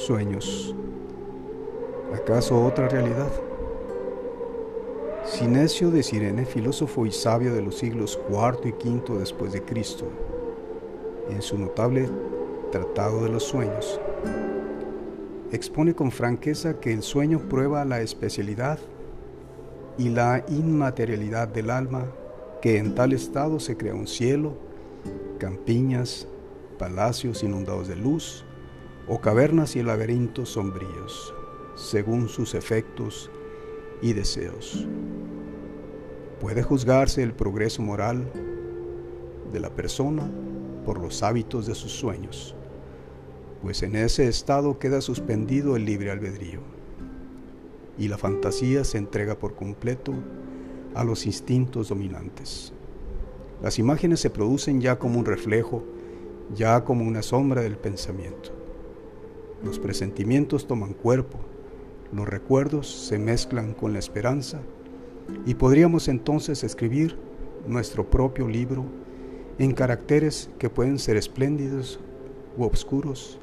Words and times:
sueños. 0.00 0.74
¿Acaso 2.14 2.64
otra 2.64 2.88
realidad? 2.88 3.30
Sinesio 5.24 5.90
de 5.90 6.02
Sirene, 6.02 6.44
filósofo 6.44 7.06
y 7.06 7.12
sabio 7.12 7.54
de 7.54 7.62
los 7.62 7.78
siglos 7.78 8.18
IV 8.28 8.68
y 8.68 8.88
V 8.88 9.18
después 9.18 9.52
de 9.52 9.62
Cristo, 9.62 10.06
en 11.28 11.40
su 11.40 11.56
notable 11.56 12.08
Tratado 12.72 13.24
de 13.24 13.30
los 13.30 13.44
Sueños, 13.44 14.00
expone 15.52 15.94
con 15.94 16.10
franqueza 16.10 16.80
que 16.80 16.92
el 16.92 17.02
sueño 17.02 17.40
prueba 17.48 17.84
la 17.84 18.00
especialidad 18.00 18.78
y 19.98 20.08
la 20.08 20.44
inmaterialidad 20.48 21.48
del 21.48 21.70
alma, 21.70 22.06
que 22.62 22.78
en 22.78 22.94
tal 22.94 23.12
estado 23.12 23.60
se 23.60 23.76
crea 23.76 23.94
un 23.94 24.06
cielo, 24.06 24.54
campiñas, 25.38 26.26
palacios 26.78 27.42
inundados 27.42 27.88
de 27.88 27.96
luz, 27.96 28.44
o 29.08 29.20
cavernas 29.20 29.76
y 29.76 29.82
laberintos 29.82 30.50
sombríos, 30.50 31.34
según 31.74 32.28
sus 32.28 32.54
efectos 32.54 33.30
y 34.02 34.12
deseos. 34.12 34.86
Puede 36.40 36.62
juzgarse 36.62 37.22
el 37.22 37.34
progreso 37.34 37.82
moral 37.82 38.30
de 39.52 39.60
la 39.60 39.70
persona 39.70 40.30
por 40.84 40.98
los 40.98 41.22
hábitos 41.22 41.66
de 41.66 41.74
sus 41.74 41.92
sueños, 41.92 42.54
pues 43.62 43.82
en 43.82 43.96
ese 43.96 44.26
estado 44.26 44.78
queda 44.78 45.00
suspendido 45.00 45.76
el 45.76 45.84
libre 45.84 46.10
albedrío 46.10 46.60
y 47.98 48.08
la 48.08 48.16
fantasía 48.16 48.84
se 48.84 48.96
entrega 48.96 49.38
por 49.38 49.54
completo 49.54 50.14
a 50.94 51.04
los 51.04 51.26
instintos 51.26 51.90
dominantes. 51.90 52.72
Las 53.62 53.78
imágenes 53.78 54.20
se 54.20 54.30
producen 54.30 54.80
ya 54.80 54.98
como 54.98 55.18
un 55.18 55.26
reflejo, 55.26 55.84
ya 56.54 56.82
como 56.84 57.04
una 57.04 57.22
sombra 57.22 57.60
del 57.60 57.76
pensamiento. 57.76 58.59
Los 59.62 59.78
presentimientos 59.78 60.66
toman 60.66 60.94
cuerpo, 60.94 61.38
los 62.12 62.26
recuerdos 62.26 62.88
se 62.88 63.18
mezclan 63.18 63.74
con 63.74 63.92
la 63.92 63.98
esperanza 63.98 64.60
y 65.44 65.54
podríamos 65.54 66.08
entonces 66.08 66.64
escribir 66.64 67.16
nuestro 67.66 68.08
propio 68.08 68.48
libro 68.48 68.84
en 69.58 69.72
caracteres 69.72 70.50
que 70.58 70.70
pueden 70.70 70.98
ser 70.98 71.16
espléndidos 71.16 72.00
u 72.56 72.64
obscuros 72.64 73.38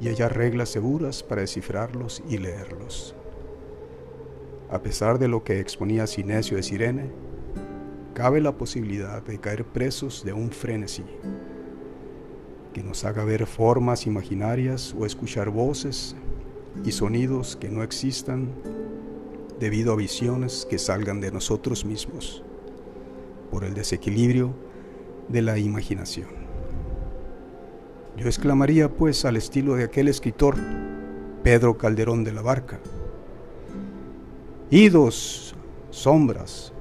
y 0.00 0.08
hallar 0.08 0.36
reglas 0.36 0.68
seguras 0.68 1.22
para 1.22 1.40
descifrarlos 1.40 2.22
y 2.28 2.36
leerlos. 2.36 3.14
A 4.70 4.82
pesar 4.82 5.18
de 5.18 5.28
lo 5.28 5.44
que 5.44 5.60
exponía 5.60 6.06
Sinesio 6.06 6.58
de 6.58 6.62
Sirene, 6.62 7.10
cabe 8.12 8.42
la 8.42 8.52
posibilidad 8.52 9.22
de 9.22 9.38
caer 9.40 9.64
presos 9.64 10.24
de 10.24 10.34
un 10.34 10.50
frenesí 10.50 11.04
que 12.72 12.82
nos 12.82 13.04
haga 13.04 13.24
ver 13.24 13.46
formas 13.46 14.06
imaginarias 14.06 14.94
o 14.98 15.06
escuchar 15.06 15.50
voces 15.50 16.14
y 16.84 16.92
sonidos 16.92 17.56
que 17.56 17.68
no 17.68 17.82
existan 17.82 18.48
debido 19.58 19.92
a 19.92 19.96
visiones 19.96 20.66
que 20.68 20.78
salgan 20.78 21.20
de 21.20 21.32
nosotros 21.32 21.84
mismos 21.84 22.42
por 23.50 23.64
el 23.64 23.74
desequilibrio 23.74 24.54
de 25.28 25.42
la 25.42 25.58
imaginación. 25.58 26.28
Yo 28.16 28.26
exclamaría 28.26 28.88
pues 28.88 29.24
al 29.24 29.36
estilo 29.36 29.76
de 29.76 29.84
aquel 29.84 30.08
escritor, 30.08 30.56
Pedro 31.42 31.78
Calderón 31.78 32.24
de 32.24 32.32
la 32.32 32.42
Barca, 32.42 32.80
Idos, 34.70 35.54
sombras, 35.90 36.74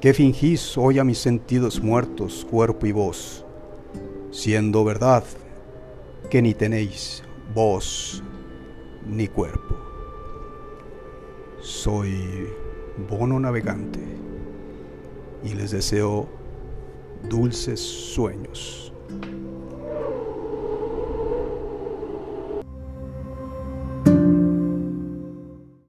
que 0.00 0.14
fingís 0.14 0.78
hoy 0.78 0.98
a 0.98 1.04
mis 1.04 1.18
sentidos 1.18 1.82
muertos, 1.82 2.46
cuerpo 2.48 2.86
y 2.86 2.92
voz, 2.92 3.45
siendo 4.36 4.84
verdad 4.84 5.24
que 6.28 6.42
ni 6.42 6.52
tenéis 6.52 7.22
voz 7.54 8.22
ni 9.06 9.28
cuerpo. 9.28 9.74
Soy 11.62 12.46
bono 13.08 13.40
navegante 13.40 14.00
y 15.42 15.54
les 15.54 15.70
deseo 15.70 16.28
dulces 17.30 17.80
sueños. 17.80 18.92